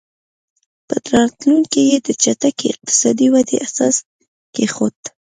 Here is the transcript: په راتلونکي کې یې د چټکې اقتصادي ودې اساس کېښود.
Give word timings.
په 0.87 0.95
راتلونکي 1.15 1.69
کې 1.73 1.81
یې 1.89 1.97
د 2.07 2.09
چټکې 2.21 2.67
اقتصادي 2.73 3.27
ودې 3.33 3.57
اساس 3.67 3.95
کېښود. 4.53 4.95